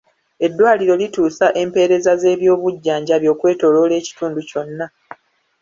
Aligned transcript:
Eddwaaliro 0.45 0.93
lituusa 1.01 1.47
empeereza 1.61 2.11
z'ebyobujjanjabi 2.21 3.27
okwetooloola 3.33 3.93
ekitundu 4.01 4.39
kyonna. 4.49 4.85